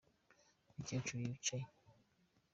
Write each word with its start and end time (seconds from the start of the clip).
umucyecuru 0.69 1.17
wicaye 1.23 1.65